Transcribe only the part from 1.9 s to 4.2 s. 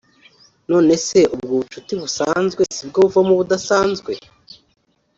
busanzwe sibwo buvamo ubudasanzwe